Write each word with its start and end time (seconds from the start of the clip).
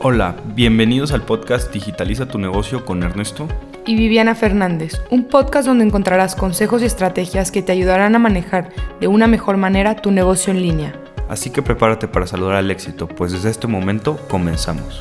Hola, 0.00 0.36
bienvenidos 0.54 1.10
al 1.10 1.24
podcast 1.24 1.72
Digitaliza 1.72 2.28
tu 2.28 2.38
negocio 2.38 2.84
con 2.84 3.02
Ernesto 3.02 3.48
y 3.84 3.96
Viviana 3.96 4.36
Fernández, 4.36 5.00
un 5.10 5.24
podcast 5.24 5.66
donde 5.66 5.84
encontrarás 5.84 6.36
consejos 6.36 6.82
y 6.82 6.84
estrategias 6.84 7.50
que 7.50 7.62
te 7.62 7.72
ayudarán 7.72 8.14
a 8.14 8.20
manejar 8.20 8.72
de 9.00 9.08
una 9.08 9.26
mejor 9.26 9.56
manera 9.56 9.96
tu 9.96 10.12
negocio 10.12 10.52
en 10.52 10.62
línea. 10.62 10.94
Así 11.28 11.50
que 11.50 11.62
prepárate 11.62 12.06
para 12.06 12.28
saludar 12.28 12.54
al 12.54 12.70
éxito, 12.70 13.08
pues 13.08 13.32
desde 13.32 13.50
este 13.50 13.66
momento 13.66 14.24
comenzamos. 14.28 15.00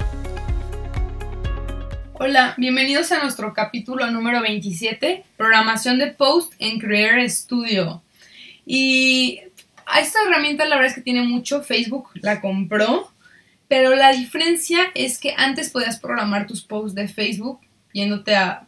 Hola, 2.14 2.56
bienvenidos 2.58 3.12
a 3.12 3.22
nuestro 3.22 3.54
capítulo 3.54 4.10
número 4.10 4.42
27, 4.42 5.26
programación 5.38 6.00
de 6.00 6.08
post 6.08 6.54
en 6.58 6.80
Creator 6.80 7.30
Studio. 7.30 8.02
Y 8.66 9.42
a 9.86 10.00
esta 10.00 10.18
herramienta 10.28 10.66
la 10.66 10.78
verdad 10.78 10.90
es 10.90 10.96
que 10.96 11.02
tiene 11.02 11.22
mucho, 11.22 11.62
Facebook 11.62 12.10
la 12.16 12.42
compró 12.42 13.12
pero 13.68 13.96
la 13.96 14.12
diferencia 14.12 14.80
es 14.96 15.20
que 15.20 15.34
antes 15.38 15.70
podías 15.70 16.00
programar 16.00 16.48
tus 16.48 16.64
posts 16.64 16.96
de 16.96 17.08
Facebook 17.08 17.60
yéndote 17.94 18.36
a 18.36 18.68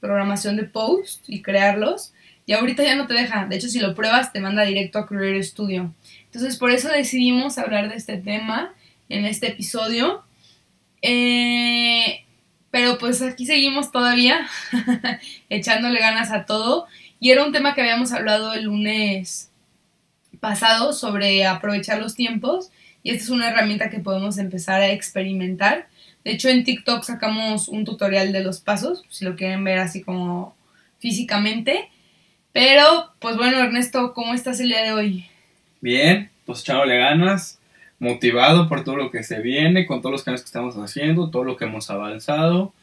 programación 0.00 0.56
de 0.56 0.64
posts 0.64 1.22
y 1.28 1.42
crearlos. 1.42 2.12
Y 2.46 2.52
ahorita 2.52 2.82
ya 2.82 2.96
no 2.96 3.06
te 3.06 3.14
deja. 3.14 3.46
De 3.46 3.56
hecho, 3.56 3.68
si 3.68 3.80
lo 3.80 3.94
pruebas, 3.94 4.32
te 4.32 4.40
manda 4.40 4.62
directo 4.62 4.98
a 4.98 5.06
Creator 5.06 5.44
Studio. 5.44 5.94
Entonces, 6.24 6.56
por 6.56 6.70
eso 6.70 6.88
decidimos 6.88 7.58
hablar 7.58 7.88
de 7.88 7.96
este 7.96 8.16
tema 8.16 8.72
en 9.08 9.24
este 9.26 9.48
episodio. 9.48 10.24
Eh, 11.02 12.24
pero 12.70 12.98
pues 12.98 13.22
aquí 13.22 13.46
seguimos 13.46 13.92
todavía 13.92 14.48
echándole 15.50 16.00
ganas 16.00 16.30
a 16.30 16.44
todo. 16.46 16.86
Y 17.20 17.30
era 17.30 17.44
un 17.44 17.52
tema 17.52 17.74
que 17.74 17.82
habíamos 17.82 18.12
hablado 18.12 18.54
el 18.54 18.64
lunes 18.64 19.50
pasado 20.40 20.92
sobre 20.92 21.44
aprovechar 21.44 22.00
los 22.00 22.14
tiempos 22.14 22.70
y 23.02 23.10
esta 23.10 23.24
es 23.24 23.30
una 23.30 23.48
herramienta 23.48 23.90
que 23.90 24.00
podemos 24.00 24.38
empezar 24.38 24.80
a 24.80 24.90
experimentar. 24.90 25.88
De 26.24 26.32
hecho, 26.32 26.48
en 26.48 26.64
TikTok 26.64 27.02
sacamos 27.02 27.68
un 27.68 27.84
tutorial 27.84 28.32
de 28.32 28.42
los 28.42 28.60
pasos, 28.60 29.04
si 29.08 29.24
lo 29.24 29.36
quieren 29.36 29.64
ver 29.64 29.78
así 29.78 30.02
como 30.02 30.54
físicamente. 30.98 31.88
Pero, 32.52 33.12
pues 33.20 33.36
bueno, 33.36 33.58
Ernesto, 33.58 34.12
¿cómo 34.12 34.34
estás 34.34 34.60
el 34.60 34.68
día 34.68 34.82
de 34.82 34.92
hoy? 34.92 35.26
Bien, 35.80 36.30
pues 36.44 36.60
echándole 36.60 36.98
ganas, 36.98 37.58
motivado 37.98 38.68
por 38.68 38.84
todo 38.84 38.96
lo 38.96 39.10
que 39.10 39.22
se 39.22 39.40
viene, 39.40 39.86
con 39.86 40.02
todos 40.02 40.12
los 40.12 40.24
cambios 40.24 40.42
que 40.42 40.46
estamos 40.46 40.74
haciendo, 40.76 41.30
todo 41.30 41.44
lo 41.44 41.56
que 41.56 41.64
hemos 41.64 41.90
avanzado. 41.90 42.74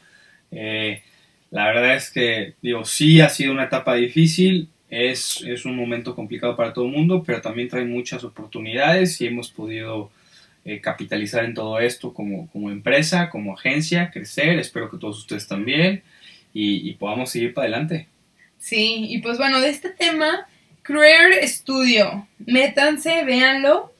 Eh, 0.50 1.02
la 1.50 1.66
verdad 1.66 1.94
es 1.94 2.10
que, 2.10 2.54
digo, 2.60 2.84
sí 2.84 3.20
ha 3.20 3.28
sido 3.28 3.52
una 3.52 3.64
etapa 3.64 3.94
difícil, 3.94 4.68
es, 4.90 5.42
es 5.46 5.64
un 5.64 5.76
momento 5.76 6.14
complicado 6.14 6.56
para 6.56 6.72
todo 6.72 6.86
el 6.86 6.92
mundo, 6.92 7.22
pero 7.26 7.40
también 7.40 7.68
trae 7.68 7.84
muchas 7.84 8.24
oportunidades 8.24 9.20
y 9.20 9.26
hemos 9.26 9.50
podido 9.50 10.10
eh, 10.64 10.80
capitalizar 10.80 11.44
en 11.44 11.54
todo 11.54 11.78
esto 11.78 12.12
como, 12.12 12.48
como, 12.50 12.70
empresa, 12.70 13.30
como 13.30 13.54
agencia, 13.54 14.10
crecer, 14.10 14.58
espero 14.58 14.90
que 14.90 14.98
todos 14.98 15.18
ustedes 15.18 15.46
también 15.46 16.02
y, 16.52 16.92
podamos 16.94 17.30
seguir 17.30 17.54
para 17.54 17.68
adelante. 17.68 18.08
Sí, 18.58 19.06
y 19.08 19.18
pues 19.18 19.38
bueno, 19.38 19.60
de 19.60 19.68
este 19.68 19.90
tema, 19.90 20.48
Career 20.82 21.46
Studio, 21.46 22.26
métanse, 22.38 23.24
véanlo. 23.24 23.92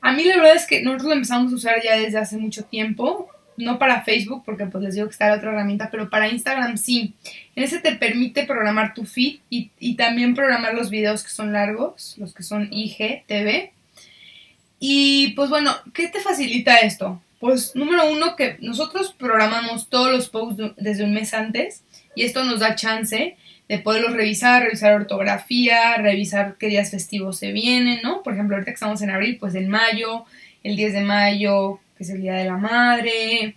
A 0.00 0.12
mí 0.12 0.24
la 0.24 0.36
verdad 0.36 0.56
es 0.56 0.66
que 0.66 0.82
nosotros 0.82 1.08
lo 1.08 1.14
empezamos 1.14 1.52
a 1.52 1.56
usar 1.56 1.82
ya 1.82 1.98
desde 1.98 2.18
hace 2.18 2.38
mucho 2.38 2.64
tiempo 2.64 3.28
no 3.56 3.78
para 3.78 4.02
Facebook, 4.02 4.42
porque 4.44 4.66
pues 4.66 4.82
les 4.84 4.94
digo 4.94 5.06
que 5.06 5.12
está 5.12 5.28
la 5.28 5.36
otra 5.36 5.52
herramienta, 5.52 5.90
pero 5.90 6.10
para 6.10 6.28
Instagram 6.28 6.76
sí. 6.76 7.14
En 7.54 7.64
ese 7.64 7.78
te 7.78 7.96
permite 7.96 8.44
programar 8.44 8.94
tu 8.94 9.04
feed 9.04 9.38
y, 9.50 9.70
y 9.78 9.96
también 9.96 10.34
programar 10.34 10.74
los 10.74 10.90
videos 10.90 11.22
que 11.22 11.30
son 11.30 11.52
largos, 11.52 12.14
los 12.18 12.34
que 12.34 12.42
son 12.42 12.68
IGTV. 12.70 13.70
Y 14.78 15.28
pues 15.34 15.50
bueno, 15.50 15.72
¿qué 15.94 16.08
te 16.08 16.20
facilita 16.20 16.76
esto? 16.78 17.20
Pues 17.40 17.74
número 17.74 18.10
uno, 18.10 18.36
que 18.36 18.56
nosotros 18.60 19.14
programamos 19.18 19.88
todos 19.88 20.10
los 20.10 20.28
posts 20.28 20.72
desde 20.76 21.04
un 21.04 21.12
mes 21.12 21.34
antes 21.34 21.82
y 22.14 22.24
esto 22.24 22.44
nos 22.44 22.60
da 22.60 22.74
chance 22.74 23.36
de 23.68 23.78
poderlos 23.78 24.12
revisar, 24.12 24.62
revisar 24.62 24.94
ortografía, 24.94 25.96
revisar 25.96 26.56
qué 26.58 26.68
días 26.68 26.90
festivos 26.90 27.38
se 27.38 27.52
vienen, 27.52 28.00
¿no? 28.02 28.22
Por 28.22 28.34
ejemplo, 28.34 28.56
ahorita 28.56 28.70
que 28.70 28.74
estamos 28.74 29.02
en 29.02 29.10
abril, 29.10 29.38
pues 29.38 29.54
el 29.54 29.68
mayo, 29.68 30.24
el 30.62 30.76
10 30.76 30.92
de 30.92 31.00
mayo, 31.00 31.80
que 31.96 32.04
es 32.04 32.10
el 32.10 32.20
Día 32.20 32.34
de 32.34 32.44
la 32.44 32.56
Madre, 32.56 33.56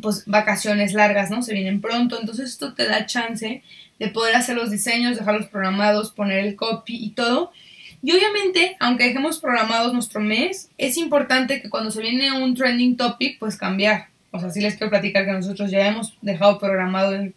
pues 0.00 0.24
vacaciones 0.26 0.92
largas, 0.92 1.30
¿no? 1.30 1.42
Se 1.42 1.54
vienen 1.54 1.80
pronto, 1.80 2.18
entonces 2.20 2.50
esto 2.50 2.74
te 2.74 2.86
da 2.86 3.06
chance 3.06 3.62
de 3.98 4.08
poder 4.08 4.34
hacer 4.34 4.56
los 4.56 4.70
diseños, 4.70 5.16
dejarlos 5.16 5.46
programados, 5.46 6.12
poner 6.12 6.44
el 6.44 6.56
copy 6.56 6.96
y 6.96 7.10
todo. 7.10 7.52
Y 8.02 8.12
obviamente, 8.12 8.76
aunque 8.80 9.04
dejemos 9.04 9.38
programados 9.38 9.92
nuestro 9.92 10.20
mes, 10.20 10.70
es 10.76 10.96
importante 10.96 11.62
que 11.62 11.70
cuando 11.70 11.90
se 11.90 12.02
viene 12.02 12.32
un 12.32 12.54
trending 12.54 12.96
topic, 12.96 13.38
pues 13.38 13.56
cambiar. 13.56 14.08
O 14.32 14.40
sea, 14.40 14.50
sí 14.50 14.60
les 14.60 14.76
quiero 14.76 14.90
platicar 14.90 15.24
que 15.24 15.32
nosotros 15.32 15.70
ya 15.70 15.86
hemos 15.86 16.16
dejado 16.20 16.58
programado 16.58 17.14
en, 17.14 17.34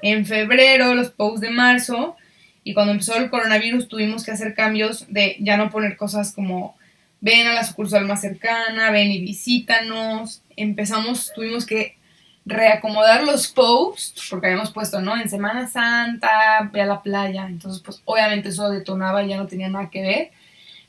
en 0.00 0.24
febrero 0.24 0.94
los 0.94 1.10
posts 1.10 1.40
de 1.40 1.50
marzo 1.50 2.16
y 2.64 2.72
cuando 2.74 2.92
empezó 2.92 3.16
el 3.16 3.30
coronavirus 3.30 3.88
tuvimos 3.88 4.24
que 4.24 4.30
hacer 4.30 4.54
cambios 4.54 5.06
de 5.08 5.36
ya 5.40 5.56
no 5.56 5.70
poner 5.70 5.96
cosas 5.96 6.32
como 6.32 6.76
ven 7.20 7.46
a 7.46 7.54
la 7.54 7.64
sucursal 7.64 8.04
más 8.06 8.20
cercana, 8.20 8.90
ven 8.90 9.10
y 9.10 9.20
visítanos. 9.20 10.42
Empezamos, 10.56 11.32
tuvimos 11.34 11.66
que 11.66 11.96
reacomodar 12.44 13.24
los 13.24 13.48
posts, 13.48 14.28
porque 14.30 14.46
habíamos 14.46 14.70
puesto, 14.70 15.00
¿no? 15.00 15.20
En 15.20 15.28
Semana 15.28 15.66
Santa, 15.66 16.70
ve 16.72 16.82
a 16.82 16.86
la 16.86 17.02
playa. 17.02 17.46
Entonces, 17.48 17.82
pues 17.82 18.00
obviamente 18.04 18.50
eso 18.50 18.70
detonaba 18.70 19.22
y 19.22 19.28
ya 19.28 19.36
no 19.36 19.46
tenía 19.46 19.68
nada 19.68 19.90
que 19.90 20.02
ver. 20.02 20.30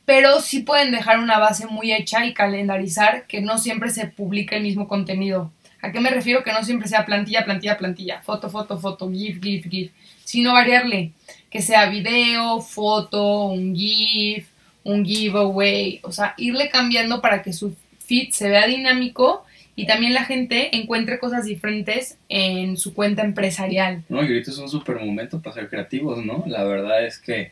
Pero 0.05 0.39
sí 0.39 0.61
pueden 0.61 0.91
dejar 0.91 1.19
una 1.19 1.39
base 1.39 1.65
muy 1.67 1.91
hecha 1.91 2.25
y 2.25 2.33
calendarizar 2.33 3.25
que 3.27 3.41
no 3.41 3.57
siempre 3.57 3.89
se 3.89 4.07
publica 4.07 4.55
el 4.55 4.63
mismo 4.63 4.87
contenido. 4.87 5.51
¿A 5.81 5.91
qué 5.91 5.99
me 5.99 6.09
refiero? 6.09 6.43
Que 6.43 6.53
no 6.53 6.63
siempre 6.63 6.87
sea 6.87 7.05
plantilla, 7.05 7.43
plantilla, 7.43 7.77
plantilla, 7.77 8.21
foto, 8.21 8.49
foto, 8.49 8.79
foto, 8.79 9.11
GIF, 9.11 9.41
GIF, 9.41 9.67
GIF, 9.69 9.91
sino 10.23 10.53
variarle. 10.53 11.11
Que 11.49 11.61
sea 11.61 11.89
video, 11.89 12.61
foto, 12.61 13.45
un 13.45 13.75
GIF, 13.75 14.47
un 14.87 15.05
giveaway, 15.05 15.99
o 16.03 16.11
sea, 16.11 16.33
irle 16.37 16.69
cambiando 16.69 17.21
para 17.21 17.43
que 17.43 17.51
su 17.51 17.75
feed 17.99 18.31
se 18.31 18.49
vea 18.49 18.65
dinámico 18.67 19.43
y 19.75 19.85
también 19.85 20.13
la 20.13 20.23
gente 20.23 20.75
encuentre 20.75 21.19
cosas 21.19 21.45
diferentes 21.45 22.17
en 22.29 22.77
su 22.77 22.93
cuenta 22.93 23.23
empresarial. 23.23 24.03
No, 24.09 24.23
y 24.23 24.27
ahorita 24.27 24.51
es 24.51 24.57
un 24.57 24.69
súper 24.69 24.97
momento 24.99 25.41
para 25.41 25.55
ser 25.55 25.69
creativos, 25.69 26.25
¿no? 26.25 26.43
La 26.47 26.63
verdad 26.63 27.05
es 27.05 27.19
que 27.19 27.51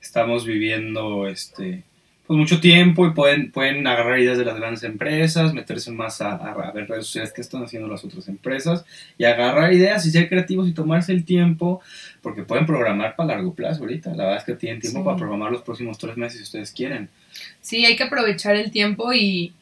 estamos 0.00 0.44
viviendo 0.46 1.26
este 1.26 1.82
pues 2.26 2.38
mucho 2.38 2.58
tiempo 2.58 3.06
y 3.06 3.10
pueden, 3.10 3.50
pueden 3.52 3.86
agarrar 3.86 4.18
ideas 4.18 4.38
de 4.38 4.46
las 4.46 4.56
grandes 4.56 4.82
empresas, 4.82 5.52
meterse 5.52 5.90
más 5.90 6.22
a, 6.22 6.32
a, 6.32 6.72
ver 6.72 6.88
redes 6.88 7.06
sociales 7.06 7.32
que 7.34 7.42
están 7.42 7.62
haciendo 7.62 7.86
las 7.86 8.02
otras 8.02 8.28
empresas 8.28 8.84
y 9.18 9.24
agarrar 9.24 9.74
ideas 9.74 10.06
y 10.06 10.10
ser 10.10 10.28
creativos 10.30 10.66
y 10.66 10.72
tomarse 10.72 11.12
el 11.12 11.26
tiempo, 11.26 11.82
porque 12.22 12.42
pueden 12.42 12.64
programar 12.64 13.14
para 13.14 13.34
largo 13.34 13.54
plazo 13.54 13.82
ahorita. 13.82 14.10
La 14.14 14.24
verdad 14.24 14.38
es 14.38 14.44
que 14.44 14.54
tienen 14.54 14.80
tiempo 14.80 15.04
para 15.04 15.18
programar 15.18 15.52
los 15.52 15.60
próximos 15.60 15.98
tres 15.98 16.16
meses 16.16 16.38
si 16.38 16.44
ustedes 16.44 16.72
quieren. 16.72 17.10
Sí, 17.60 17.84
hay 17.84 17.94
que 17.94 18.04
aprovechar 18.04 18.56
el 18.56 18.70
tiempo 18.70 19.12
y, 19.12 19.52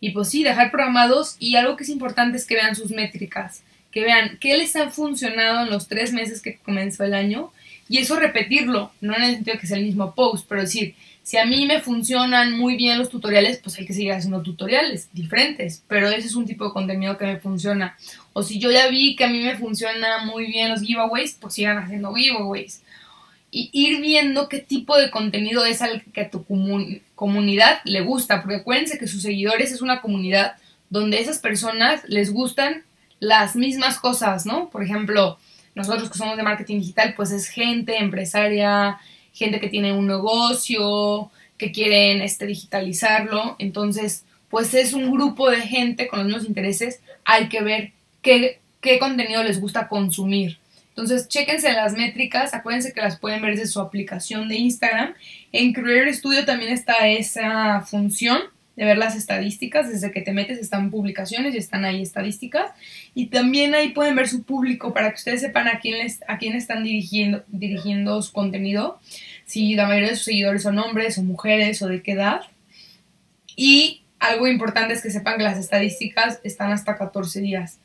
y 0.00 0.10
pues 0.12 0.30
sí, 0.30 0.42
dejar 0.42 0.70
programados 0.70 1.36
y 1.38 1.56
algo 1.56 1.76
que 1.76 1.84
es 1.84 1.90
importante 1.90 2.38
es 2.38 2.46
que 2.46 2.54
vean 2.54 2.74
sus 2.74 2.92
métricas, 2.92 3.62
que 3.90 4.02
vean 4.02 4.38
qué 4.40 4.56
les 4.56 4.74
ha 4.76 4.88
funcionado 4.88 5.64
en 5.64 5.70
los 5.70 5.86
tres 5.86 6.14
meses 6.14 6.40
que 6.40 6.56
comenzó 6.56 7.04
el 7.04 7.12
año 7.12 7.52
y 7.88 7.98
eso 7.98 8.16
repetirlo, 8.16 8.92
no 9.00 9.14
en 9.16 9.22
el 9.22 9.34
sentido 9.36 9.54
de 9.54 9.60
que 9.60 9.66
sea 9.66 9.78
el 9.78 9.84
mismo 9.84 10.14
post, 10.14 10.46
pero 10.48 10.62
decir, 10.62 10.94
si 11.22 11.38
a 11.38 11.44
mí 11.44 11.66
me 11.66 11.80
funcionan 11.80 12.56
muy 12.56 12.76
bien 12.76 12.98
los 12.98 13.10
tutoriales, 13.10 13.58
pues 13.58 13.76
hay 13.78 13.84
que 13.86 13.92
seguir 13.92 14.12
haciendo 14.12 14.42
tutoriales 14.42 15.08
diferentes, 15.12 15.82
pero 15.88 16.08
ese 16.08 16.28
es 16.28 16.36
un 16.36 16.46
tipo 16.46 16.64
de 16.64 16.72
contenido 16.72 17.18
que 17.18 17.26
me 17.26 17.40
funciona. 17.40 17.96
O 18.32 18.44
si 18.44 18.60
yo 18.60 18.70
ya 18.70 18.86
vi 18.88 19.16
que 19.16 19.24
a 19.24 19.28
mí 19.28 19.42
me 19.42 19.56
funciona 19.56 20.24
muy 20.24 20.46
bien 20.46 20.70
los 20.70 20.82
giveaways, 20.82 21.36
pues 21.40 21.54
sigan 21.54 21.78
haciendo 21.78 22.14
giveaways. 22.14 22.82
Y 23.50 23.70
ir 23.72 24.00
viendo 24.00 24.48
qué 24.48 24.58
tipo 24.58 24.96
de 24.96 25.10
contenido 25.10 25.64
es 25.64 25.82
al 25.82 26.04
que 26.04 26.20
a 26.20 26.30
tu 26.30 26.44
comunidad 27.14 27.80
le 27.84 28.02
gusta, 28.02 28.42
porque 28.42 28.58
acuérdense 28.58 28.98
que 28.98 29.08
sus 29.08 29.22
seguidores 29.22 29.72
es 29.72 29.82
una 29.82 30.00
comunidad 30.00 30.56
donde 30.90 31.20
esas 31.20 31.38
personas 31.38 32.02
les 32.06 32.32
gustan 32.32 32.84
las 33.18 33.56
mismas 33.56 33.98
cosas, 33.98 34.46
¿no? 34.46 34.70
Por 34.70 34.84
ejemplo, 34.84 35.38
nosotros 35.76 36.10
que 36.10 36.18
somos 36.18 36.36
de 36.36 36.42
marketing 36.42 36.80
digital, 36.80 37.14
pues 37.14 37.30
es 37.30 37.48
gente 37.48 37.98
empresaria, 37.98 38.98
gente 39.32 39.60
que 39.60 39.68
tiene 39.68 39.92
un 39.92 40.06
negocio, 40.06 41.30
que 41.58 41.70
quieren 41.70 42.22
este, 42.22 42.46
digitalizarlo. 42.46 43.56
Entonces, 43.58 44.24
pues 44.48 44.72
es 44.74 44.94
un 44.94 45.12
grupo 45.12 45.50
de 45.50 45.60
gente 45.60 46.08
con 46.08 46.20
los 46.20 46.26
mismos 46.26 46.48
intereses. 46.48 47.00
Hay 47.24 47.48
que 47.48 47.62
ver 47.62 47.92
qué, 48.22 48.58
qué 48.80 48.98
contenido 48.98 49.44
les 49.44 49.60
gusta 49.60 49.86
consumir. 49.86 50.58
Entonces, 50.88 51.28
chéquense 51.28 51.70
las 51.74 51.92
métricas, 51.92 52.54
acuérdense 52.54 52.94
que 52.94 53.02
las 53.02 53.18
pueden 53.18 53.42
ver 53.42 53.50
desde 53.50 53.66
su 53.66 53.80
aplicación 53.80 54.48
de 54.48 54.56
Instagram. 54.56 55.12
En 55.52 55.74
Career 55.74 56.12
Studio 56.14 56.46
también 56.46 56.72
está 56.72 57.06
esa 57.06 57.82
función 57.82 58.40
de 58.76 58.84
ver 58.84 58.98
las 58.98 59.16
estadísticas. 59.16 59.90
Desde 59.90 60.12
que 60.12 60.20
te 60.20 60.32
metes 60.32 60.58
están 60.58 60.90
publicaciones 60.90 61.54
y 61.54 61.58
están 61.58 61.84
ahí 61.84 62.02
estadísticas. 62.02 62.70
Y 63.14 63.26
también 63.26 63.74
ahí 63.74 63.88
pueden 63.88 64.14
ver 64.14 64.28
su 64.28 64.42
público 64.44 64.94
para 64.94 65.10
que 65.10 65.16
ustedes 65.16 65.40
sepan 65.40 65.68
a 65.68 65.80
quién, 65.80 66.06
a 66.28 66.38
quién 66.38 66.54
están 66.54 66.84
dirigiendo, 66.84 67.42
dirigiendo 67.48 68.20
su 68.22 68.32
contenido. 68.32 69.00
Si 69.46 69.74
la 69.74 69.86
mayoría 69.86 70.10
de 70.10 70.16
sus 70.16 70.26
seguidores 70.26 70.62
son 70.62 70.78
hombres 70.78 71.18
o 71.18 71.22
mujeres 71.22 71.82
o 71.82 71.88
de 71.88 72.02
qué 72.02 72.12
edad. 72.12 72.42
Y 73.56 74.02
algo 74.18 74.46
importante 74.46 74.94
es 74.94 75.02
que 75.02 75.10
sepan 75.10 75.38
que 75.38 75.44
las 75.44 75.58
estadísticas 75.58 76.40
están 76.44 76.72
hasta 76.72 76.96
14 76.96 77.40
días. 77.40 77.78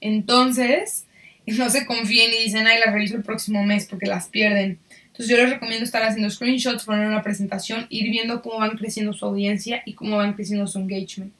Entonces, 0.00 1.06
no 1.46 1.70
se 1.70 1.86
confíen 1.86 2.32
y 2.32 2.44
dicen, 2.44 2.66
ay, 2.66 2.80
las 2.84 2.92
reviso 2.92 3.16
el 3.16 3.22
próximo 3.22 3.64
mes 3.64 3.86
porque 3.86 4.06
las 4.06 4.28
pierden. 4.28 4.78
Entonces 5.16 5.34
yo 5.34 5.38
les 5.38 5.48
recomiendo 5.48 5.82
estar 5.82 6.02
haciendo 6.02 6.28
screenshots, 6.28 6.84
poner 6.84 7.06
una 7.06 7.22
presentación, 7.22 7.86
ir 7.88 8.10
viendo 8.10 8.42
cómo 8.42 8.58
van 8.58 8.76
creciendo 8.76 9.14
su 9.14 9.24
audiencia 9.24 9.82
y 9.86 9.94
cómo 9.94 10.18
van 10.18 10.34
creciendo 10.34 10.66
su 10.66 10.78
engagement. 10.78 11.32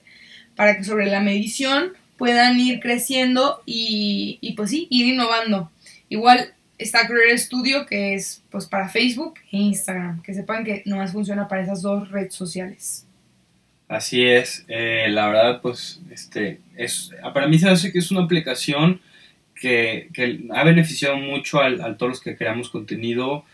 Para 0.54 0.78
que 0.78 0.84
sobre 0.84 1.04
la 1.04 1.20
medición 1.20 1.92
puedan 2.16 2.58
ir 2.58 2.80
creciendo 2.80 3.62
y, 3.66 4.38
y 4.40 4.54
pues 4.54 4.70
sí, 4.70 4.86
ir 4.88 5.08
innovando. 5.08 5.70
Igual 6.08 6.54
está 6.78 7.06
Career 7.06 7.38
Studio 7.38 7.84
que 7.84 8.14
es 8.14 8.42
pues 8.50 8.64
para 8.64 8.88
Facebook 8.88 9.34
e 9.52 9.58
Instagram. 9.58 10.22
Que 10.22 10.32
sepan 10.32 10.64
que 10.64 10.82
nomás 10.86 11.12
funciona 11.12 11.46
para 11.46 11.60
esas 11.60 11.82
dos 11.82 12.10
redes 12.10 12.32
sociales. 12.32 13.06
Así 13.88 14.24
es, 14.24 14.64
eh, 14.68 15.06
la 15.10 15.28
verdad, 15.28 15.60
pues, 15.60 16.00
este, 16.10 16.60
es, 16.76 17.12
para 17.32 17.46
mí 17.46 17.56
se 17.58 17.68
hace 17.68 17.92
que 17.92 18.00
es 18.00 18.10
una 18.10 18.22
aplicación 18.24 19.00
que, 19.54 20.08
que 20.12 20.40
ha 20.50 20.64
beneficiado 20.64 21.16
mucho 21.18 21.60
a, 21.60 21.66
a 21.66 21.96
todos 21.96 22.10
los 22.10 22.20
que 22.20 22.36
creamos 22.36 22.68
contenido, 22.68 23.44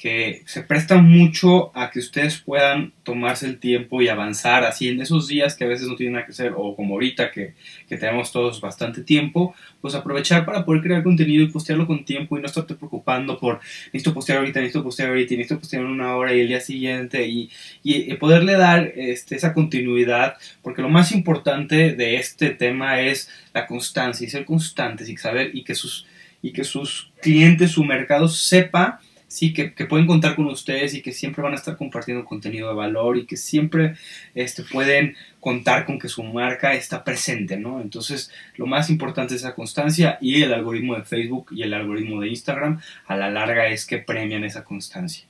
que 0.00 0.42
se 0.46 0.62
presta 0.62 0.98
mucho 0.98 1.76
a 1.76 1.90
que 1.90 1.98
ustedes 1.98 2.38
puedan 2.38 2.92
tomarse 3.02 3.46
el 3.46 3.58
tiempo 3.58 4.00
y 4.00 4.06
avanzar 4.06 4.62
así 4.62 4.86
en 4.86 5.00
esos 5.00 5.26
días 5.26 5.56
que 5.56 5.64
a 5.64 5.66
veces 5.66 5.88
no 5.88 5.96
tienen 5.96 6.12
nada 6.12 6.24
que 6.24 6.30
hacer 6.30 6.52
o 6.56 6.76
como 6.76 6.94
ahorita 6.94 7.32
que, 7.32 7.54
que, 7.88 7.96
tenemos 7.96 8.30
todos 8.30 8.60
bastante 8.60 9.02
tiempo, 9.02 9.56
pues 9.80 9.96
aprovechar 9.96 10.44
para 10.44 10.64
poder 10.64 10.82
crear 10.82 11.02
contenido 11.02 11.42
y 11.42 11.48
postearlo 11.48 11.88
con 11.88 12.04
tiempo 12.04 12.38
y 12.38 12.40
no 12.40 12.46
estarte 12.46 12.76
preocupando 12.76 13.40
por 13.40 13.58
necesito 13.86 14.14
postear 14.14 14.38
ahorita, 14.38 14.60
necesito 14.60 14.84
postear 14.84 15.08
ahorita, 15.08 15.34
necesito 15.34 15.58
postear 15.58 15.82
en 15.82 15.88
una 15.88 16.14
hora 16.14 16.32
y 16.32 16.40
el 16.40 16.48
día 16.48 16.60
siguiente 16.60 17.26
y, 17.26 17.50
y, 17.82 18.12
y 18.12 18.14
poderle 18.18 18.52
dar 18.52 18.92
este, 18.94 19.34
esa 19.34 19.52
continuidad 19.52 20.36
porque 20.62 20.80
lo 20.80 20.88
más 20.88 21.10
importante 21.10 21.94
de 21.94 22.16
este 22.16 22.50
tema 22.50 23.00
es 23.00 23.28
la 23.52 23.66
constancia 23.66 24.24
y 24.24 24.30
ser 24.30 24.44
constantes 24.44 25.08
y 25.08 25.16
saber 25.16 25.50
y 25.54 25.64
que 25.64 25.74
sus, 25.74 26.06
y 26.40 26.52
que 26.52 26.62
sus 26.62 27.10
clientes, 27.20 27.72
su 27.72 27.82
mercado 27.82 28.28
sepa 28.28 29.00
sí, 29.28 29.52
que, 29.52 29.68
pueden 29.86 30.06
contar 30.06 30.34
con 30.34 30.46
ustedes 30.46 30.94
y 30.94 31.02
que 31.02 31.12
siempre 31.12 31.42
van 31.42 31.52
a 31.52 31.56
estar 31.56 31.76
compartiendo 31.76 32.24
contenido 32.24 32.68
de 32.68 32.74
valor 32.74 33.16
y 33.16 33.26
que 33.26 33.36
siempre 33.36 33.94
este, 34.34 34.64
pueden 34.64 35.14
contar 35.38 35.84
con 35.84 35.98
que 35.98 36.08
su 36.08 36.24
marca 36.24 36.72
está 36.74 37.04
presente, 37.04 37.56
¿no? 37.56 37.80
Entonces, 37.80 38.32
lo 38.56 38.66
más 38.66 38.90
importante 38.90 39.34
es 39.34 39.42
esa 39.42 39.54
constancia 39.54 40.18
y 40.20 40.42
el 40.42 40.52
algoritmo 40.52 40.96
de 40.96 41.04
Facebook 41.04 41.48
y 41.52 41.62
el 41.62 41.74
algoritmo 41.74 42.20
de 42.20 42.28
Instagram 42.28 42.80
a 43.06 43.16
la 43.16 43.30
larga 43.30 43.68
es 43.68 43.86
que 43.86 43.98
premian 43.98 44.44
esa 44.44 44.64
constancia. 44.64 45.24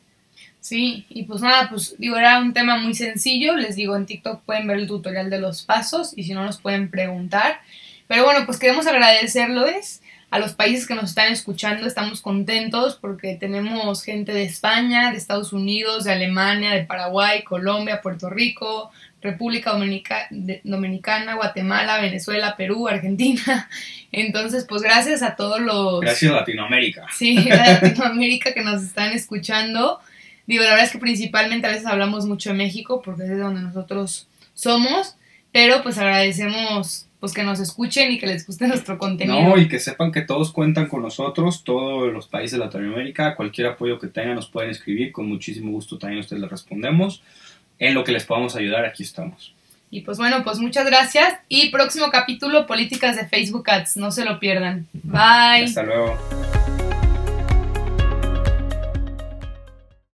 Sí, 0.60 1.06
y 1.08 1.24
pues 1.24 1.40
nada, 1.40 1.68
pues 1.68 1.94
digo, 1.98 2.16
era 2.16 2.40
un 2.40 2.52
tema 2.52 2.78
muy 2.78 2.94
sencillo, 2.94 3.56
les 3.56 3.76
digo, 3.76 3.96
en 3.96 4.06
TikTok 4.06 4.42
pueden 4.42 4.66
ver 4.66 4.78
el 4.78 4.86
tutorial 4.86 5.30
de 5.30 5.40
los 5.40 5.62
pasos 5.62 6.12
y 6.16 6.24
si 6.24 6.34
no 6.34 6.44
nos 6.44 6.58
pueden 6.58 6.90
preguntar. 6.90 7.60
Pero 8.06 8.24
bueno, 8.24 8.44
pues 8.46 8.58
queremos 8.58 8.86
agradecerles 8.86 10.02
a 10.30 10.38
los 10.38 10.52
países 10.52 10.86
que 10.86 10.94
nos 10.94 11.10
están 11.10 11.32
escuchando. 11.32 11.86
Estamos 11.86 12.20
contentos 12.20 12.96
porque 13.00 13.36
tenemos 13.36 14.02
gente 14.02 14.32
de 14.32 14.44
España, 14.44 15.10
de 15.10 15.16
Estados 15.16 15.52
Unidos, 15.52 16.04
de 16.04 16.12
Alemania, 16.12 16.72
de 16.72 16.84
Paraguay, 16.84 17.42
Colombia, 17.44 18.02
Puerto 18.02 18.28
Rico, 18.28 18.90
República 19.22 19.72
Dominica, 19.72 20.28
Dominicana, 20.64 21.34
Guatemala, 21.34 22.00
Venezuela, 22.00 22.56
Perú, 22.56 22.88
Argentina. 22.88 23.68
Entonces, 24.12 24.66
pues 24.68 24.82
gracias 24.82 25.22
a 25.22 25.34
todos 25.34 25.60
los... 25.60 26.00
Gracias 26.00 26.30
Latinoamérica. 26.30 27.06
Sí, 27.16 27.36
Latinoamérica 27.48 28.52
que 28.52 28.62
nos 28.62 28.82
están 28.82 29.12
escuchando. 29.12 30.00
Digo, 30.46 30.62
la 30.62 30.70
verdad 30.70 30.86
es 30.86 30.92
que 30.92 30.98
principalmente 30.98 31.66
a 31.66 31.70
veces 31.70 31.86
hablamos 31.86 32.26
mucho 32.26 32.50
de 32.50 32.56
México 32.56 33.02
porque 33.02 33.22
es 33.22 33.28
de 33.30 33.38
donde 33.38 33.62
nosotros 33.62 34.28
somos, 34.54 35.16
pero 35.52 35.82
pues 35.82 35.98
agradecemos 35.98 37.07
pues 37.20 37.32
que 37.32 37.42
nos 37.42 37.60
escuchen 37.60 38.12
y 38.12 38.18
que 38.18 38.26
les 38.26 38.46
guste 38.46 38.66
nuestro 38.68 38.98
contenido. 38.98 39.40
No, 39.40 39.58
y 39.58 39.68
que 39.68 39.80
sepan 39.80 40.12
que 40.12 40.22
todos 40.22 40.52
cuentan 40.52 40.88
con 40.88 41.02
nosotros, 41.02 41.64
todos 41.64 42.12
los 42.12 42.26
países 42.26 42.52
de 42.52 42.64
Latinoamérica, 42.64 43.34
cualquier 43.34 43.68
apoyo 43.68 43.98
que 43.98 44.08
tengan 44.08 44.36
nos 44.36 44.48
pueden 44.48 44.70
escribir, 44.70 45.12
con 45.12 45.28
muchísimo 45.28 45.72
gusto 45.72 45.98
también 45.98 46.20
ustedes 46.20 46.42
les 46.42 46.50
respondemos. 46.50 47.22
En 47.78 47.94
lo 47.94 48.02
que 48.02 48.12
les 48.12 48.24
podamos 48.24 48.56
ayudar, 48.56 48.84
aquí 48.84 49.04
estamos. 49.04 49.54
Y 49.90 50.02
pues 50.02 50.18
bueno, 50.18 50.42
pues 50.44 50.58
muchas 50.58 50.84
gracias 50.84 51.38
y 51.48 51.70
próximo 51.70 52.10
capítulo, 52.10 52.66
políticas 52.66 53.16
de 53.16 53.26
Facebook 53.26 53.70
Ads, 53.70 53.96
no 53.96 54.10
se 54.10 54.24
lo 54.24 54.38
pierdan. 54.38 54.86
Bye. 54.92 55.64
Hasta 55.64 55.82
luego. 55.82 56.47